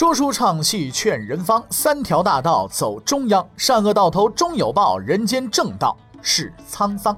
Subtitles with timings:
[0.00, 7.14] 说书唱戏劝人方，三条大道走中央，善恶到头终有报，人间正道是沧桑。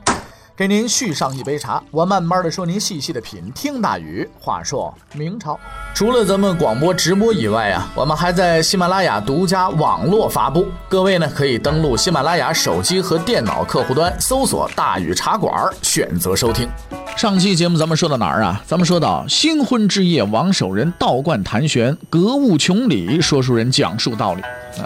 [0.54, 3.50] 给您续上一杯茶，我慢慢的说，您细细的品。
[3.54, 5.58] 听大禹话说明朝，
[5.94, 10.66] 除了咱们广播直播以外啊，我们还在喜马拉雅独家网络发布。
[10.90, 16.68] 各位呢，可以登录喜马拉雅手机和电脑客户端，搜索“大禹茶馆”，选择收听。
[17.16, 18.62] 上期节目咱们说到哪儿啊？
[18.66, 24.84] 咱们说到新婚之夜，王守仁道观谈玄，格物穷理，说书人讲述道理啊。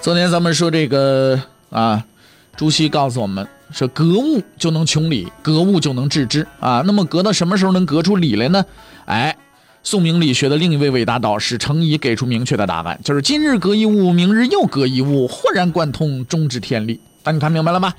[0.00, 2.02] 昨天咱们说这个啊，
[2.56, 3.46] 朱熹告诉我们。
[3.72, 6.82] 说格物就能穷理，格物就能致知啊。
[6.86, 8.64] 那么格到什么时候能格出理来呢？
[9.06, 9.36] 哎，
[9.82, 17.00] 宋明理学的另一位伟大导师程颐给出明确的答案，就是今日格一物，明日又格一物，豁然贯通，终知天理。
[17.24, 17.92] 那你看明白了吗？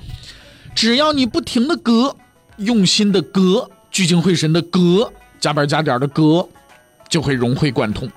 [0.74, 2.16] 只要你不停的格，
[2.56, 6.48] 用心的格，聚精会神的格，加班加点的格，
[7.08, 8.10] 就会融会贯通。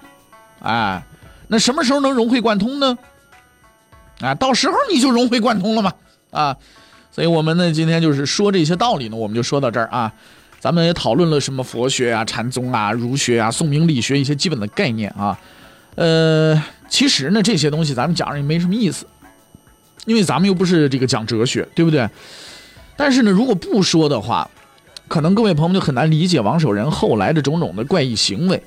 [0.61, 1.03] 哎，
[1.47, 2.97] 那什么时候能融会贯通呢？
[4.22, 5.94] 啊，到时候你就融会贯通了嘛。
[6.31, 6.56] 啊。
[7.11, 10.11] 所以我们呢，今天就是说这些道理呢，我们就说到这儿啊。
[10.59, 15.39] 咱们也讨论了什么佛学啊、禅宗啊、儒学啊、宋明理学一些基本的概念啊。
[15.95, 19.07] 呃，其实呢，这些东西咱们讲着也没什么意思，
[20.05, 22.05] 因为咱们又不是这个讲哲学，对不对？
[22.97, 24.49] 但是呢，如果不说的话，
[25.07, 28.61] 可能各位朋友就很难理解王守仁后来的种种的怪异行为，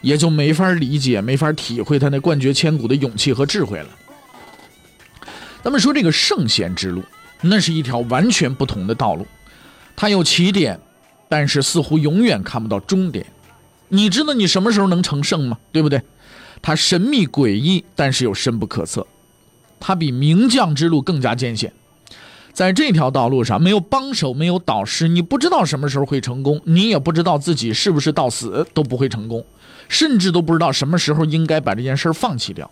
[0.00, 3.88] 也就没法理解、没法体会他那冠绝千古的勇气和智慧了。
[5.64, 7.02] 咱们说这个圣贤之路。
[7.42, 9.26] 那是一条完全不同的道路，
[9.94, 10.80] 它有起点，
[11.28, 13.26] 但是似乎永远看不到终点。
[13.88, 15.58] 你知道你什么时候能成圣吗？
[15.70, 16.00] 对不对？
[16.62, 19.06] 它神秘诡异，但是又深不可测。
[19.80, 21.72] 它比名将之路更加艰险。
[22.52, 29.44] 在这条道路上，没有帮手，没有导师，你不知道什么时候会成功，你也不知道自己是不是到死都不会成功，
[29.88, 32.70] 甚至都不知道什么时候应该把这件事放弃掉。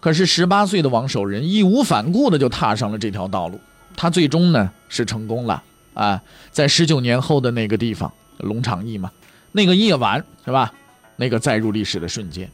[0.00, 3.60] 可是十八岁的王守仁义无反顾的就踏上了这条道路，
[3.94, 5.62] 他最终呢是成功了
[5.94, 6.22] 啊！
[6.50, 9.10] 在十九年后的那个地方，龙场驿嘛，
[9.52, 10.72] 那个夜晚是吧？
[11.16, 12.50] 那个载入历史的瞬间。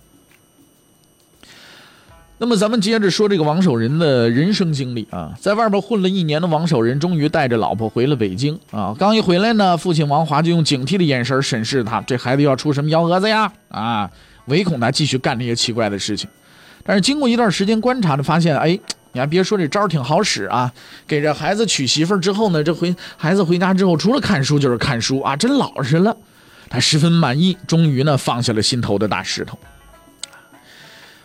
[2.38, 8.94] 那么咱们接着说这个王守仁的人生经历啊，在外边混了一年的王守仁，终于带着老婆回了北京啊。
[8.98, 13.50] 刚一回来呢，父亲王华就用警惕的眼神审视他，这孩子要出什么幺蛾子呀？
[13.68, 14.10] 啊，
[14.46, 16.28] 唯恐他继续干那些奇怪的事情。
[16.86, 18.78] 但是经过一段时间观察呢，发现，哎，
[19.12, 20.72] 你还别说，这招挺好使啊！
[21.06, 26.16] 给这孩子娶媳妇之后呢，这回孩子回家之后，除了看书就是看书啊，真老实了。
[26.68, 29.58] 他十分满意，终于呢放下了心头的大石头。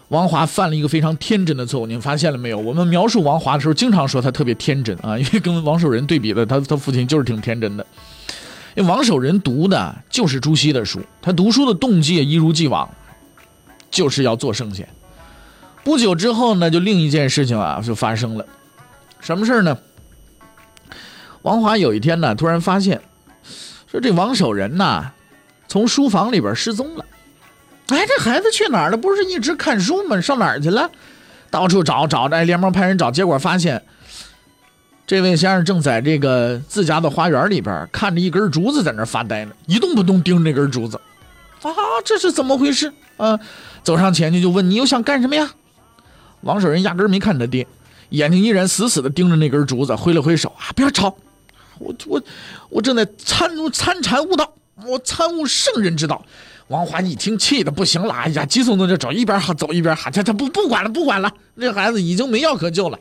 [0.09, 2.57] 王华犯了一个非常天真的错误，您发现了没有？
[2.57, 7.85] 我们描述王华的时候，经常说他特别天真啊， 因为跟王守仁对比的，他他父亲就是挺天真的。
[8.75, 12.89] 因为王守仁读的就是朱熹的书，他读书的动机也一如既往，
[13.89, 14.87] 就是要做圣贤。
[15.83, 18.45] 不久之后呢，就另一件事情啊就发生了，
[19.19, 19.77] 什么事呢？
[21.41, 23.01] 王华有一天呢，突然发现，
[23.89, 25.11] 说这王守仁呐，
[25.67, 27.05] 从书房里边失踪了。
[27.87, 28.97] 哎，这孩子去哪儿了？
[28.97, 30.21] 不是一直看书吗？
[30.21, 30.89] 上哪儿去了？
[31.49, 33.83] 到处找找着，连忙派人找，结果发现，
[35.07, 41.01] 这位先生正在这个自家的花园里边看着一根竹子，在那发呆呢，一动不动盯着那根竹子。
[41.63, 41.73] 啊，
[42.05, 42.93] 这是怎么回事？
[43.17, 43.39] 啊，
[43.83, 45.51] 走上前去就问：“你又想干什么呀？”
[46.41, 47.65] 王守仁压根没看他爹，
[48.09, 51.15] 眼睛依然死死地盯着那根竹子，挥了挥手啊，不要吵，
[51.79, 52.21] 我我
[52.69, 54.53] 我正在参参禅悟道，
[54.85, 56.23] 我参悟圣人之道。
[56.67, 62.97] 王华一听，气的不行了，哎呀，急匆匆就走，一边走一边喊，他他不不管了，不管了，这孩子已经没药可救了。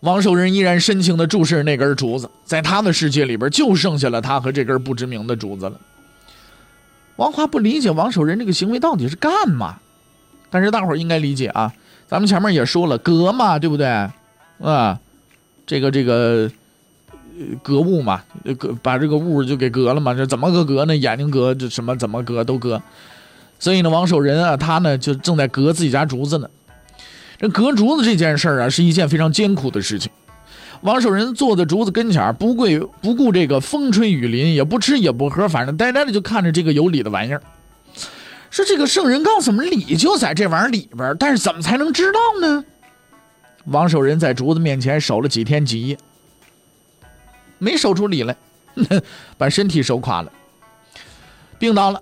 [0.00, 5.78] 王守仁依然深情地注视那根竹子，在他的世界里边，就剩下了他和这根不知名的竹子了。
[7.16, 9.78] 王华不理解王守仁这个行为到底是干嘛，
[10.50, 11.72] 但是大伙儿应该理解啊。
[12.06, 13.86] 咱们前面也说了，格嘛，对不对？
[14.62, 14.98] 啊，
[15.66, 16.50] 这个这个
[17.62, 18.22] 格物嘛，
[18.58, 20.14] 格把这个物就给格了嘛。
[20.14, 20.96] 这怎么个格呢？
[20.96, 22.80] 眼睛格，这什么怎么格都格。
[23.58, 26.48] 所以呢，王守仁啊，他呢就正在格自己家竹子呢。
[27.38, 30.12] 这格竹子这件事儿啊，是一件非常艰苦的事情。
[30.82, 32.66] 王守仁坐在竹子跟前不顾
[33.00, 37.40] 不顾这个风吹雨淋，也不吃也不喝，反正呆呆的就看着这个有理的玩意儿。
[38.54, 42.64] 说这个圣人告诉我们，理就在这玩意儿里边，但是怎么才能知道呢？
[43.64, 45.98] 王守仁在竹子面前守了几天几夜，
[47.58, 48.36] 没守出理来，
[49.36, 50.30] 把身体守垮了，
[51.58, 52.00] 病倒了。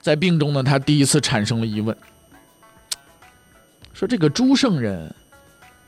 [0.00, 1.96] 在病中呢，他第一次产生了疑问：
[3.92, 5.12] 说这个朱圣人，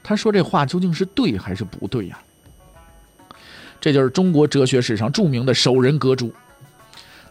[0.03, 2.19] 他说这话究竟是对还是不对呀？
[3.81, 6.33] 这就是中国哲学史上著名的守人格诛。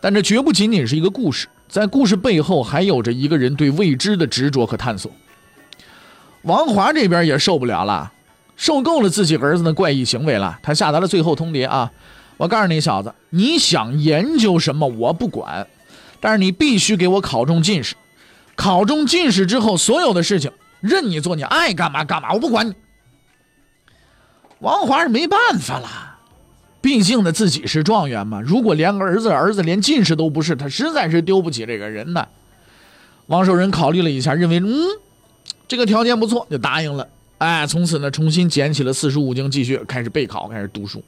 [0.06, 5.12] 但这绝不仅仅是一个故事，在故事背后还有着一个人对未知的执着和探索。
[6.44, 8.14] 王华这边也受不了了，
[8.56, 11.92] 受够了自己儿子的怪异行为了，他下达了最后通牒啊！
[12.38, 15.66] 我告诉你小子，你想研究什么我不管，
[16.20, 17.96] 但是你必须给我考中进士。
[18.56, 22.76] 考中进士之后，所有的事情任你做，你爱干嘛干嘛，我不管你。
[24.60, 26.15] 王华是没办法了，
[26.86, 28.40] 毕竟呢自己是状元嘛。
[28.40, 32.28] 如果连个儿子儿子连进士都不是，他实在是丢不起这个人呢。
[33.26, 34.70] 王守仁考虑了一下，认为嗯，
[35.68, 37.08] 这个条件不错，就答应了。
[37.40, 41.04] 哎，从此呢重新捡起了四书五经，继续开始备考，开始读书。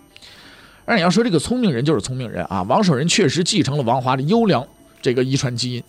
[0.85, 4.65] 而你要说这个聪明人就是聪明人啊，王守仁确实继承了王华的优良
[5.00, 5.83] 这个遗传基因。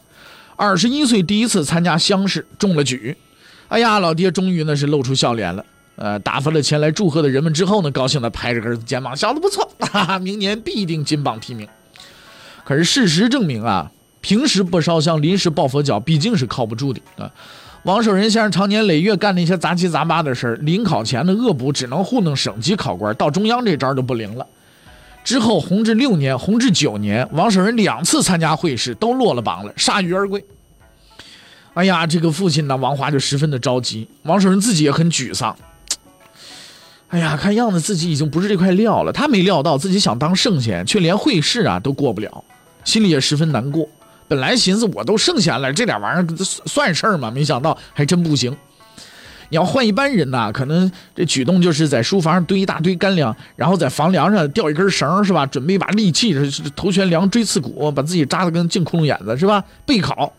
[0.55, 3.17] 二十一岁第一次参加乡试中了举，
[3.69, 5.65] 哎呀，老爹终于呢是露出笑脸了。
[5.99, 11.67] 呃，打发了前来祝贺的人们之后呢，高兴地拍着儿子肩膀，小子不错，哈哈，明年必定金榜题名。
[12.65, 13.91] 可是事实证明啊，
[14.21, 17.29] 平时不烧香，临时抱佛脚，毕竟是靠不住的啊。
[17.83, 24.47] 王守仁先生常年累月干那些杂七杂八的事儿，临考前的恶补只能糊弄省级考官，到中央这招就不灵了。
[25.25, 30.45] 之后弘治六年、弘治九年，王守仁两次参加会试都落了榜了，铩羽而归。
[31.75, 35.57] 哎呀，这个父亲呢，王华就十分的着急，王守仁自己也很沮丧。
[37.09, 39.13] 哎呀，看样子自己已经不是这块料了。
[39.13, 42.45] 他没料到自己想当圣贤，却连会试啊都过不了，
[42.85, 43.89] 心里也十分难过。
[44.29, 47.31] 本来寻思我都圣贤了，这点玩意儿算事儿吗？
[47.31, 48.55] 没想到还真不行。
[49.49, 55.47] 你要换一般人呐，可能这举动就是在书房上堆一大堆干粮，然后在房梁上吊一根绳，是吧？
[55.47, 56.37] 准备一把利器，
[56.77, 59.65] 头悬梁锥刺股，把自己扎得跟进窟窿眼子，是吧？
[59.87, 60.31] 备考。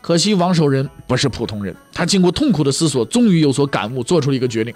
[0.00, 4.74] 可惜王守仁不是普通人，他经过痛苦的思索，终于有所感悟，做出了一个决定。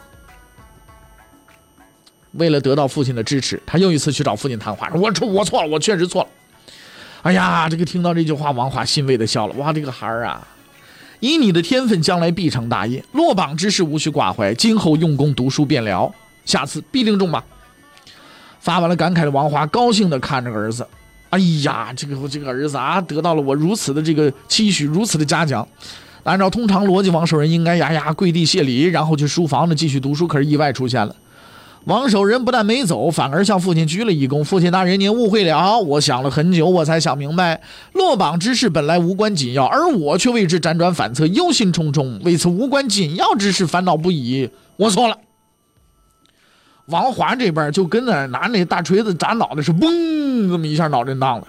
[2.37, 4.91] 为了得到父亲的支持，他又一次去找父亲谈话。
[4.95, 6.29] 我错，我错了，我确实错了。
[7.23, 9.55] 哎呀，这个听到这句话，王华欣慰的笑了。
[9.55, 10.47] 哇，这个孩儿啊，
[11.21, 13.03] 以你的天分，将来必成大业。
[13.13, 16.13] 落榜之事无需挂怀，今后用功读书便了，
[16.45, 17.43] 下次必定中榜。
[18.61, 20.87] 发完了感慨的王华高兴的看着儿子。
[21.31, 25.67] 哎呀，这个这个儿子啊，得到了我如此的这个期许，如此的嘉奖。
[26.23, 30.29] 按照通常逻辑，王守仁应该呀呀跪地谢礼，然后去书房呢继续读书。
[30.29, 31.15] 可是意外出现了。
[31.87, 34.43] 王守仁不但没走，反而向父亲鞠了一躬。
[34.43, 35.79] 父亲大人，您误会了。
[35.79, 37.63] 我想了很久，我才想明白，
[37.93, 44.51] 落榜之事本来无关紧要，而我却为之辗转反侧，忧心忡忡，为此无关紧要之事烦恼不已。
[44.77, 45.17] 我错了。
[46.87, 51.47] 王华这边就跟那拿那大锤子砸脑袋是嘣这么一下脑震荡了。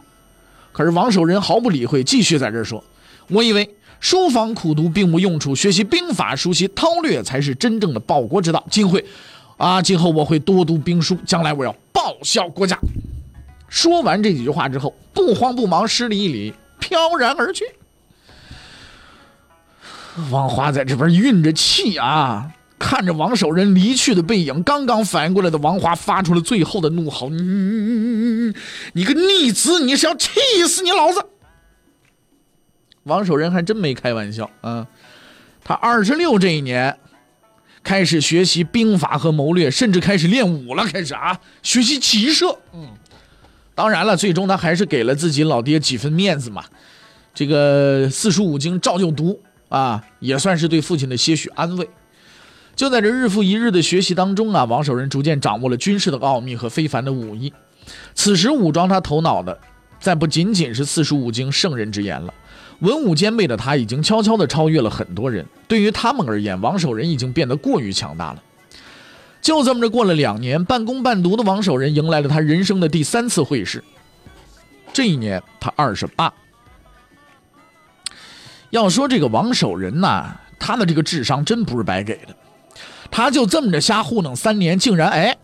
[0.72, 2.84] 可是王守仁毫不理会，继续在这说
[3.30, 3.68] ：“我以为
[4.00, 8.64] 书房苦读并无用处，学习兵法、熟悉韬略才是真正的报国之道。
[8.70, 9.04] 今会。”
[9.58, 9.82] 啊！
[9.82, 12.78] 今后我会多读兵书，将来我要报效国家。
[13.68, 17.66] 说完这几句话之后，不慌不忙施礼一礼，飘然而去。
[20.30, 28.54] 王华在这边运着气啊，看着王守仁离去的背影，刚刚反应过来的王华发出了最后的怒吼：“你
[28.94, 30.30] 你个逆子，你是要气
[30.68, 31.26] 死你老子！”
[33.04, 34.88] 王守仁还真没开玩笑啊，
[35.64, 36.98] 他二十六这一年。
[37.88, 40.86] 开始学习兵法和谋略，甚至开始练武了。
[40.88, 42.60] 开始啊，学习骑射。
[42.74, 42.90] 嗯，
[43.74, 46.66] 当然了，最终他还是给了自己老爹几分面子嘛。
[47.34, 51.90] 这个四书五经照旧读啊，也算是对父亲的些许安慰。
[52.76, 57.54] 就在这日复一日的学习当中啊，王守仁逐渐掌握了军事的奥秘和非凡的武艺。
[58.14, 59.58] 此时武装他头脑的，
[59.98, 62.34] 再不仅仅是四书五经圣人之言了。
[62.80, 65.46] 文武兼备的他，已经悄悄地超越了很多人。
[65.68, 68.44] 对于他们而言，王守仁已经变得过于强大了。
[69.42, 73.84] 就这么着过了两年，半工半读的王守仁迎来了他人生的第三次会试。
[74.94, 76.32] 这一年他二十八。
[78.70, 82.36] 要说这个王守仁呐，他的这个智商真不是白给的。
[83.10, 85.38] 他就这么着瞎糊弄三年，竟然哎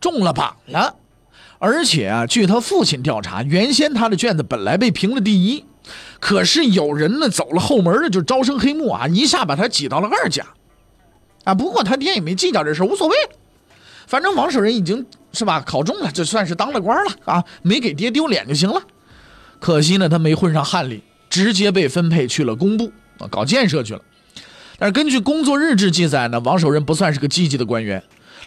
[0.00, 0.94] 中了榜了。
[1.58, 5.64] 而且啊，据他父亲调查，原先他的卷子本来被评了第一。
[6.20, 10.44] 可是有人呢走了后门的，就招生黑幕啊，一下把他挤到了二甲，
[11.44, 13.16] 啊，不过他爹也没计较这事，无所谓，
[14.06, 18.82] 反正王守仁已经是吧考中了，就算是当了官了啊，没给爹丢脸就行了。
[19.60, 24.00] 可惜呢，他没混上翰林，直接被分配去了工部啊，搞建设去了。
[24.78, 28.02] 但是根据工作日志记载呢，王守仁不算是个积极的官员。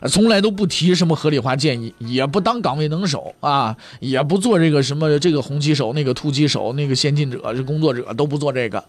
[0.10, 8.84] 从来都不提什么合理化建议，也不当岗位能手啊，也不做这个什么这个红旗手、那个突击手、那个先进者、这工作者都不做这个。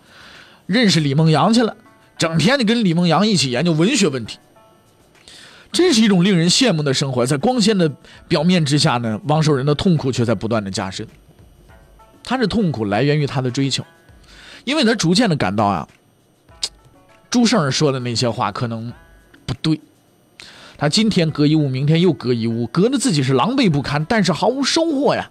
[0.67, 1.77] 认识李梦阳去了，
[2.17, 4.39] 整天的跟李梦阳一起研究文学问题，
[5.73, 7.27] 真是一种令人羡慕的生活。
[7.27, 7.91] 在光鲜的
[8.29, 11.07] 表面之下呢，王守仁的痛苦却在不断的加深。
[12.25, 13.85] 他的痛苦来源于他的追求，
[14.65, 15.89] 因为他逐渐的感到啊，
[17.29, 18.93] 朱圣人说的那些话可能
[19.45, 19.81] 不对。
[20.83, 25.31] 他今天割一物，明天又割一物，割的自己是狼狈不堪，但是毫无收获呀。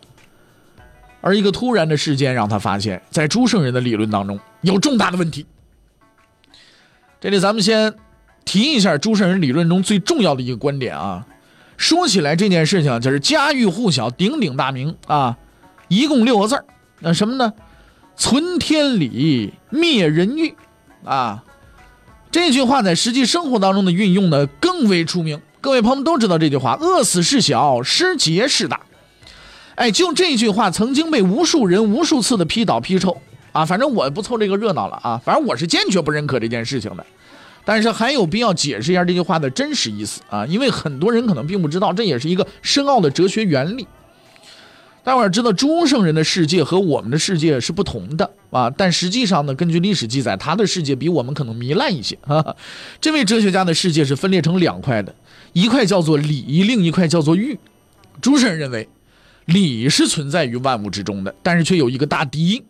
[1.20, 5.46] 而一个突然的事件让他发现，在朱圣人的理论当中有重大的问题。
[7.20, 7.93] 这里咱们先
[8.46, 11.27] 提一下朱圣人理论中最重要的一个观点啊。
[11.75, 15.38] 说起来这件事情就是家喻户晓、鼎鼎大名啊，
[15.89, 16.63] 一共六个字
[17.00, 17.51] 那什么呢？
[18.15, 20.55] 存天理，灭人欲
[21.03, 21.43] 啊。
[22.32, 25.42] 这句话在实际生活当中的运用呢更为出名。
[25.60, 28.80] 各位朋友们都知道这句话：饿死事小，失节事大。
[29.76, 33.22] 哎，就这句话曾经被无数人无数次的批倒批臭
[33.52, 33.66] 啊！
[33.66, 35.22] 反正我不凑这个热闹了啊！
[35.24, 37.06] 反正我是坚决不认可这件事情的。
[37.66, 43.86] 但是还有必要解释一下这句话的真实意思啊，因为很多人可能并不知道，这也是一个深奥的哲学原理。
[45.03, 52.17] 大伙儿知道，朱圣人的世界和我们的世界是不同的啊，但实际上呢，根据历史记载，他的世界比我们可能糜烂一些。
[53.00, 55.15] 这位哲学家的世界是分裂成两块的，
[55.53, 57.58] 一块叫做理，另一块叫做欲。
[58.22, 58.88] 朱圣人认为，
[59.46, 62.63] 理是存在于万物之中的，但是却有一个大敌，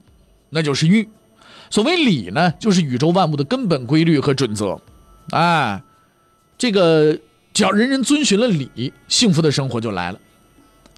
[0.51, 1.09] 那就是欲。
[1.69, 4.81] 所谓理呢，就是宇宙万物的根本规律和准则，
[5.31, 5.81] 哎，
[6.57, 7.17] 这个
[7.53, 10.19] 只要人人遵循了理，幸福的生活就来了，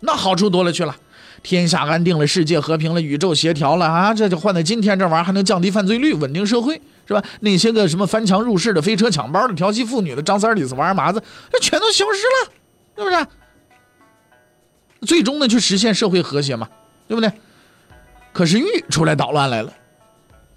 [0.01, 0.95] 那好处多了去了，
[1.43, 7.21] 天下安定了，世界和平了，宇宙协调了啊，这就换在今天这玩意儿还能降低犯罪率，稳定社会，是吧？
[7.41, 11.21] 那些个什么翻墙入室的、飞车抢包的、调戏妇女的、张三李四王二麻子，
[11.51, 12.51] 这全都消失了，
[12.97, 13.27] 是不是？
[15.05, 16.67] 最终呢，去实现社会和谐嘛，
[17.07, 17.29] 对不对？
[18.31, 19.71] 可是欲出来捣乱来了。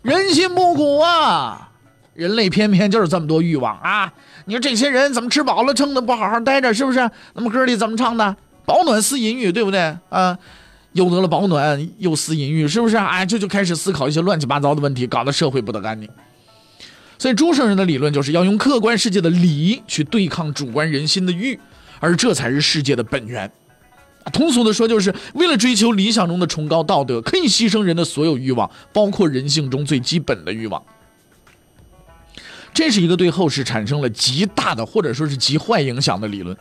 [0.02, 1.68] 人心不古啊！
[2.14, 4.10] 人类偏偏就是这么多欲望啊！
[4.44, 7.10] 你说这些人怎么吃饱了撑的不好好待着，是不是？
[7.34, 8.36] 那么歌里怎么唱的？
[8.64, 10.38] 保暖思淫欲，对不对啊？
[10.96, 12.96] 又得了保暖，又思淫欲，是不是？
[12.96, 16.08] 哎，这就开始思考一些乱七八糟的问题，搞得社会不得干净。
[17.18, 21.58] 所以朱圣人的理论就是要用客观世界的理去对抗主观人心的欲，
[22.00, 23.50] 而这才是世界的本源。
[24.32, 30.82] 通俗的说，就是为了追求理想中的崇高道德，可以牺牲人的所有欲望，包括人性中最基本的欲望。
[32.74, 36.54] 这是一个对后世产生了极大的或者说是极坏影响的理论。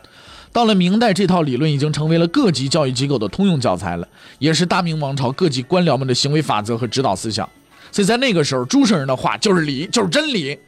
[0.52, 7.48] 到了明代，这套理论已经成为了各级教育机构的通用教材了，也是大明王朝各级官僚们的行为法则和指导思想。
[7.92, 10.58] 所以在那个时候，朱圣人的话就是理，就是真理，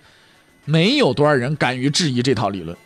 [0.65, 2.77] 没有多少人敢于质疑这套理论。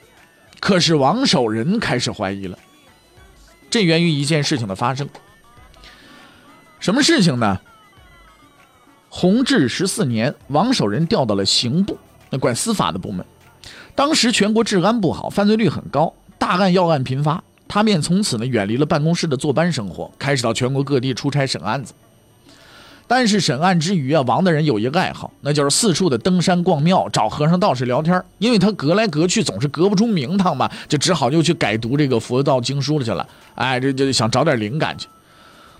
[0.61, 2.57] 可是王守仁开始怀疑了。
[3.69, 5.09] 这源于一件事情的发生。
[6.79, 7.61] 什么事情呢？
[9.09, 11.99] 弘治十四年，王守仁调到了刑部，
[12.31, 13.25] 那管司法的部门。
[13.95, 21.95] 当时全国治安不好，犯罪率很高，大案要案频发，他便从此呢远离了办公室的坐班生活，开始到全国各地出差审案子。
[23.07, 28.21] 但是审案之余啊，王大人有一个爱好，那就是四处的登山逛庙，找和尚道士聊天。
[28.39, 33.25] 因为他隔来隔去总是隔不出名堂嘛，就只好又去改读这个佛道经书了去了。
[33.55, 35.07] 哎，这就想找点灵感去。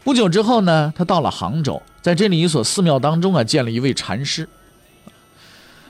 [0.05, 4.49] 不久之后呢，他到了杭州，在这里一所寺庙当中啊，见了一位禅师。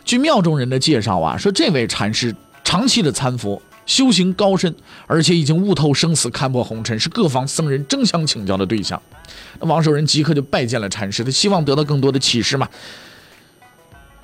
[0.02, 3.60] 据庙中人的介绍啊，说这位禅师长期的参佛。
[3.86, 4.74] 修行高深，
[5.06, 9.00] 而且已经悟透生死，看破红尘，是各方僧人争相请教的对象。
[9.60, 12.68] 王守仁即刻就拜见了禅师，他希望得到更多的启示嘛。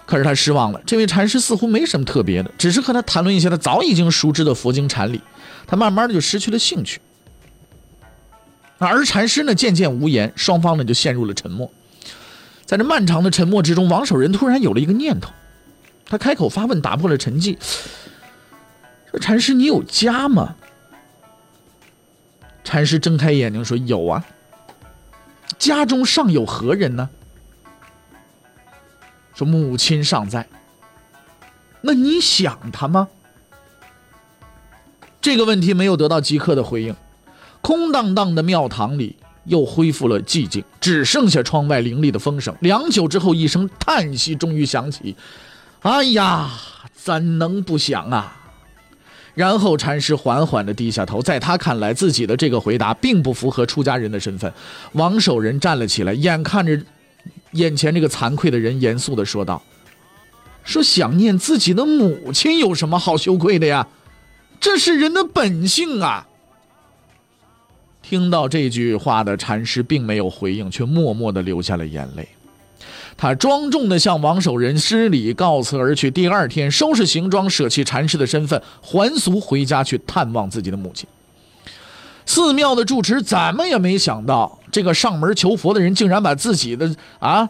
[0.07, 5.21] 可是他失望了，这位禅师似乎没什么特别的，只是和他谈论一些他早已经熟知的佛经禅理，
[5.67, 7.01] 他慢慢的就失去了兴趣。
[8.79, 11.71] 而禅师呢，渐渐无言，双方呢就陷入了沉默。
[12.65, 15.31] 在这漫长的沉默之中，王守仁突然有了一个念头，
[16.07, 17.57] 他开口发问，打破了沉寂。
[19.11, 20.57] 说禅师，你有家吗？
[22.63, 24.25] 禅师睁开眼睛说：“有啊。”
[25.59, 27.09] 家中尚有何人呢？
[29.35, 30.47] 说母亲尚在。
[31.81, 33.09] 那你想他吗？
[35.21, 36.95] 这个问题没有得到即刻的回应。
[37.61, 42.55] 空荡荡的庙堂里又恢复了寂静，只剩下窗外凌厉的风声。
[42.61, 45.17] 良久之后，一声叹息终于响起
[45.83, 46.51] ：“哎呀，
[46.93, 48.38] 怎能不想啊！”
[49.35, 54.53] 然后禅师缓缓地低下头，在他看来，自己的这个回答并不符合出家人的身份。
[54.93, 56.81] 王守仁站了起来，眼看着
[57.53, 59.63] 眼前这个惭愧的人，严肃地说道
[60.65, 63.87] ：“说想念自己的母亲有什么好羞愧的呀？
[64.61, 66.27] 这是人的本性啊！”
[68.03, 72.27] 听到这句话的禅师并没有回应，却默默地流下了眼泪。
[73.19, 76.09] 他庄重地向王守仁施礼，告辞而去。
[76.09, 81.09] 第二天，收拾行装，舍弃禅师的身份，还俗回家去探望自己的母亲。
[82.25, 87.49] 寺庙的住持怎么也没想到，这个上门求佛的人竟然把自己的啊，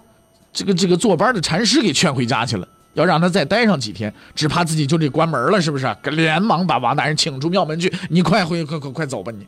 [0.55, 5.95] 这个这个坐班的禅师给劝回家去了，要让他再待上几天，只怕自己就得关门了，是不是？
[6.05, 9.31] 连忙把王大人请出庙门去，你快回，快快快走吧！
[9.39, 9.47] 你，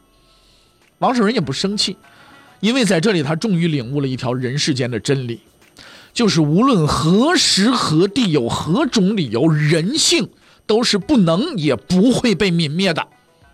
[0.98, 1.96] 王守仁也不生气，
[2.60, 5.40] 因为在这里他终于领悟了一条人世间的真理，
[6.12, 10.28] 就是无论何时何地有何种理由，人性
[10.66, 13.06] 都是不能也不会被泯灭的，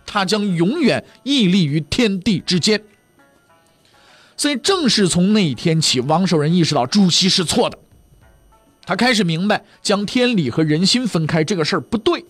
[0.04, 2.82] 它将永远屹立于天地之间。
[4.36, 7.78] 所以，正是从那一天起，王守仁意识到朱熹是错的。
[8.84, 12.24] 他开始明白，将天理和人心分开这个事儿不对。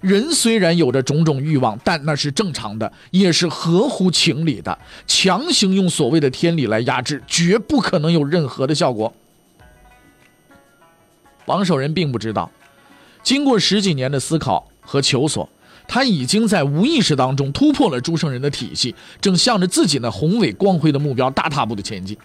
[0.00, 4.78] 人虽然有着种种欲望，但那是正常的，也是合乎情理的。
[5.06, 9.12] 强行用所谓的天理来压制，绝不可能有任何的效果。
[11.46, 12.50] 王守仁并不知道，
[13.22, 15.48] 经过十几年的思考和求索。
[15.86, 22.16] 他已经在无意识当中突破了诸圣人的体系，正向着自己那宏伟光辉的目标大踏步的前进。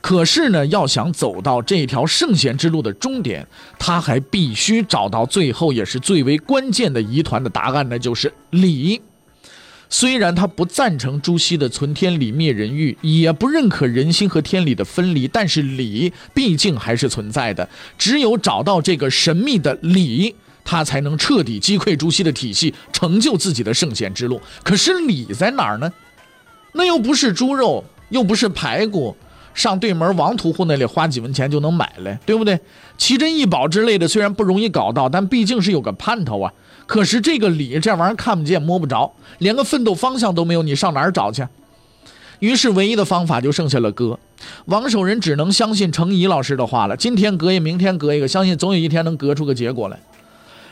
[0.00, 3.46] 可是呢，要想走到这条圣贤之路的终点，
[3.78, 9.00] 他还必须找到最后也是最为关键的疑团的答案，那就是理。
[9.88, 17.68] 虽然他不赞成朱熹的存天理灭人欲，也不认可人心和天理的分离，但是理毕竟还是存在的。
[17.96, 20.34] 只有找到这个神秘的理。
[20.70, 24.38] 他才能彻底击溃朱熹的体系，成就自己的圣贤之路。
[24.62, 25.90] 可是理在哪儿呢？
[26.72, 29.16] 那又不是猪肉，又不是排骨，
[29.54, 32.60] 上对门王屠户那里花几文钱就能买来，对不对？
[32.98, 36.52] 奇珍异宝之类的虽然不容易搞到，但毕竟是有个盼头啊。
[36.88, 41.46] 可是这个理这玩意儿看不见摸不着，连个奋斗方向都没有，你上哪儿找去？
[42.38, 44.18] 于是唯一的方法就剩下了割。
[44.64, 46.96] 王守仁只能相信程颐老师的话了。
[46.96, 50.00] 今天割一，明天割一个，相信总有一天能割出个结果来。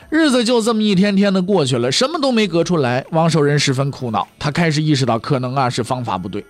[0.09, 3.05] 日子就这么一天天的过去了，什么都没隔出来。
[3.11, 6.43] 王守仁十分苦恼，他开始意识到可能啊是方法不对，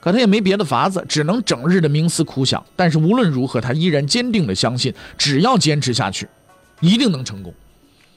[0.00, 2.64] 可他也没别的法子，只能整日的冥思苦想。
[2.74, 6.28] 但是无论如何，他依然坚定的相信，只要坚持下去，
[6.80, 7.52] 一定能成功，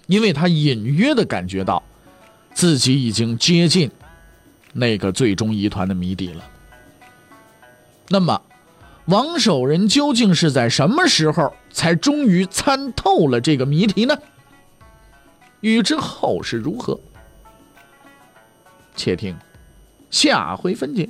[0.08, 1.82] 因为他隐约的感觉到，
[2.54, 3.90] 自己已经接近
[4.74, 6.44] 那个最终疑团的谜底了。
[8.10, 8.42] 那么，
[9.06, 14.18] 王守仁究竟是在什么时候才终于参透了这个谜题呢？
[15.62, 17.00] 欲知后事如何，
[18.96, 19.36] 且听
[20.12, 21.10] 下回分解。